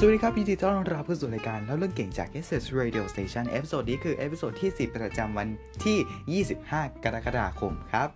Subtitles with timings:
[0.00, 5.48] สวัสดีครับยินดีต้อนรับเข้าสู่รายการเล่าเรื่องเก่งจาก SS Radio Station episode นี้คือ episode ที่ 10 ประจำวัน
[5.84, 8.08] ที่ 25 กรกฎาคมครับ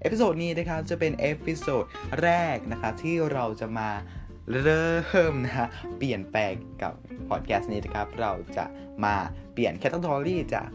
[0.00, 1.84] episode นี้นะครับจะเป็น episode
[2.22, 3.90] แรกนะครับที่เราจะมา
[4.62, 5.68] เริ่มนะฮะ
[5.98, 6.92] เปลี่ยนแปลงกับ
[7.28, 8.64] พอดแคสต์นี้นะครับ เราจะ
[9.04, 9.14] มา
[9.52, 10.68] เปลี่ยน catalog จาก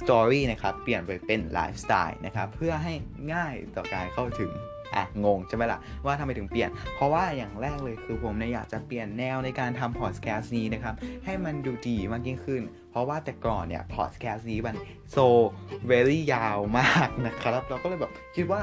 [0.00, 2.94] story นะครับ เปลี่ยนไปเป็นไลฟ์สไตล์นะครับ เพื่อให้
[3.32, 4.50] ง่ายต่อการเข้าถึง
[4.98, 14.74] อะงงใช่ไหมล่ะว่าทำไมถึงเปลี่ยน เพราะว่าอย่างแรกเลยคือผมเนี่ยอยากจะเปลี่ยนแนวในการทำพอดแคสต์นี้นะครับ ให้มันดูดีมากยิ่งขึ้น เพราะว่าแต่ก่อนเนี่ยพอดแคสต์นี้มัน
[15.10, 15.16] โซ
[15.86, 18.62] เวลี่ยาวมากนะครับ เราก็เลยแบบคิดว่า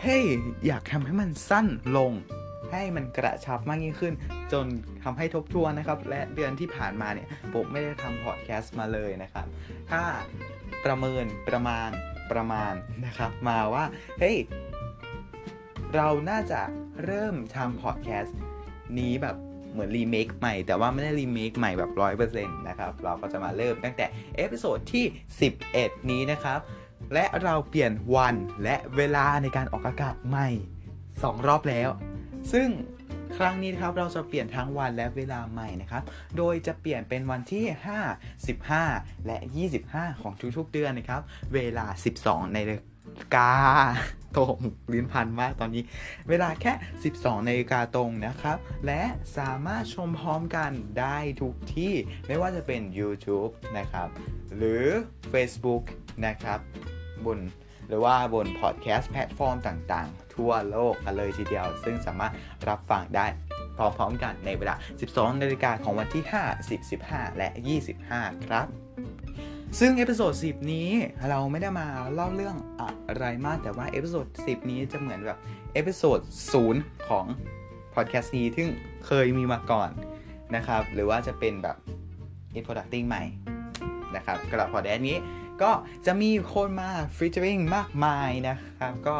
[0.00, 0.24] เฮ้ย
[0.66, 1.66] อยากทำให้มันสั้น
[1.98, 2.12] ลง
[2.72, 4.14] ให้มันกระชับมากยิ่งขึ้น
[4.52, 4.66] จน
[5.02, 9.46] ทำให้ทบทวนนะครับ และเดือนที่ผ่านมาเนี่ยผมไม่ได้ทำพอดแคสต์มาเลยนะครับ
[9.90, 10.02] ถ้า
[10.84, 11.90] ประเมินประมาณ
[12.32, 12.72] ประมาณ
[13.06, 13.84] นะครับ มาว่า
[14.20, 14.36] เฮ้ย
[15.94, 16.60] เราน่าจะ
[17.04, 18.38] เริ่มทำพอดแคสต์
[18.98, 19.36] นี้แบบ
[19.72, 25.04] เหมือนรีเมคใหม่ แต่ว่าไม่ได้รีเมคใหม่แบบร้อยเปอร์เซ็นต์นะครับ เราก็จะมาเริ่มตั้งแต่ episode ที่
[25.58, 26.60] 11 นี้นะครับ
[27.14, 30.48] และเราเปลี่ยนวันและเวลาในการออกอากาศใหม่
[30.98, 31.88] 2 รอบแล้ว
[32.52, 32.68] ซึ่ง
[33.36, 36.02] ครั้งนี้นะครับเราจะเปลี่ยนทั้งวันและเวลาใหม่นะครับ
[36.36, 37.64] โดยจะเปลี่ยนเป็นวันที่
[38.26, 39.38] 5 15 และ
[39.80, 41.22] 25 ของทุกๆเดือนนะครับ
[41.54, 41.86] เวลา
[42.20, 42.58] 12 ใน
[43.34, 43.52] กา
[44.36, 44.58] ตรง
[44.92, 45.82] ลิ้นพันมากตอนนี้
[46.28, 46.72] เวลาแค่
[47.10, 49.02] 12นาฬิกาตรงนะครับ และ
[49.38, 50.70] สามารถชมพร้อมกัน
[51.00, 51.92] ได้ทุกที่
[52.26, 54.08] ไม่ว่าจะเป็น YouTube นะครับ
[54.56, 54.86] หรือ
[55.32, 55.84] Facebook
[56.26, 56.60] นะครับ
[57.26, 57.38] บน
[57.88, 62.32] หรือว่าบนพอดแคสต์แพลตฟอร์มต่างๆ ทั่วโลกกันเลยทีเดียว ซึ่งสามารถ
[62.68, 63.26] รับฟังได้
[63.76, 64.74] พร้อมๆกันในเวลา
[65.08, 67.48] 12นาฬิกาของวันที่ 5 10 15 และ
[67.98, 68.66] 25 ครับ
[69.78, 70.90] ซึ่ง episode 10 นี้
[71.28, 75.38] เราไม่ได้มาเล่าเรื่องอะไรมาก แต่ว่า episode 10 นี้จะเหมือนแบบ
[75.74, 76.20] episode
[76.64, 77.26] 0ของ
[77.94, 78.66] พอดแคสต์นี้ที่
[79.06, 79.90] เคยมีมาก่อน
[80.56, 81.76] นะครับ หรือว่าจะเป็นแบบ
[82.58, 83.22] introducing ใหม่
[84.16, 85.16] นะครับกับพอดแคสต์นี้
[85.62, 85.72] ก็
[86.06, 89.16] จะมีคนมา featuring มากมายนะครับ ก็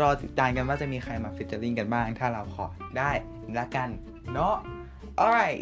[0.00, 2.66] รอติดตามกันว่าจะมีใครมา featuring กันบ้าง ถ้าเราขอ
[2.98, 3.10] ได้
[3.58, 3.88] ละกัน
[4.32, 4.56] เนาะ
[5.20, 5.60] alright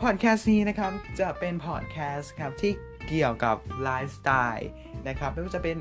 [0.00, 2.72] พอดแคสต์นี้นะครับ จะเป็นพอดแคสต์ครับที่
[3.10, 4.70] เกี่ยวกับไลฟ์สไตล์
[5.08, 5.76] นะครับไม่ว่าจะเป็น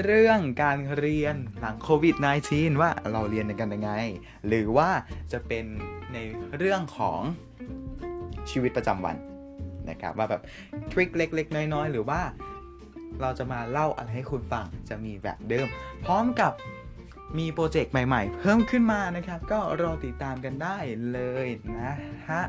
[0.00, 2.16] เรื่องการเรียนหลังโควิด
[2.48, 3.90] -19 ว่าเราเรียนกันยังไง
[4.46, 4.90] หรือว่า
[5.32, 5.64] จะเป็น
[6.12, 6.18] ใน
[6.58, 7.20] เรื่องของ
[8.50, 9.16] ชีวิตประจำวัน
[9.90, 10.42] นะครับว่าแบบ
[10.92, 12.20] trick เล็ก ๆ น้อยๆ หรือว่า
[13.20, 15.66] เราจะมาเล่าอะไรให้คุณฟังจะมีแบบเดิม
[16.04, 16.52] พร้อมกับ
[17.38, 20.78] มีโปรเจกต์ใหม่ ๆ เพิ่มขึ้นมานะครับ ก็รอติดตามกันได้
[21.12, 21.46] เลย
[21.78, 21.94] นะ
[22.28, 22.42] ฮะ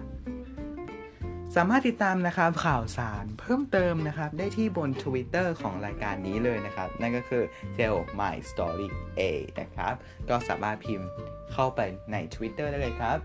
[1.60, 7.44] สามารถติดตามนะครับข่าวสารเพิ่มเติมนะครับ ได้ที่บน Twitter ของรายการนี้เลยนะครับ นั่นก็คือ
[7.78, 8.88] tell my story
[9.20, 9.22] a
[9.60, 9.94] นะครับ
[10.30, 11.08] ก็สามารถพิมพ์
[11.54, 11.80] เข้าไป
[12.12, 13.18] ใน Twitter ได้เลยครับ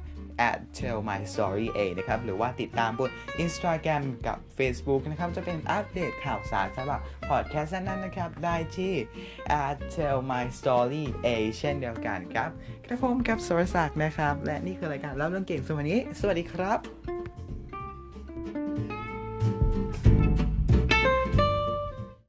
[0.48, 3.10] at tell my story a นะครับ หรือว่าติดตามบน
[3.44, 8.94] Instagram กับ Facebook นะครับ จะเป็นอัปเดตข่าวสารสำหรับพอดแคสต์นั้นนะครับ ได้ที่
[9.64, 12.50] at tell my story a เช่นเดียวกันครับ
[12.84, 16.80] กระผมกับสรศักดิ์นะครับ และนี่คือรายการเล่าเรื่องเก่งสวันนี้ สวัสดีครับ